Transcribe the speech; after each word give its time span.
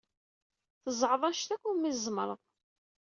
Tzeɛḍeḍ 0.83 1.23
anect 1.29 1.49
akk 1.55 1.65
umi 1.71 1.91
tzemreḍ. 1.93 2.41